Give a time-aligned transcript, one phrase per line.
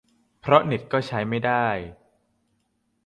[0.41, 1.65] เพราะเน็ตก็ใช้ไม่ได้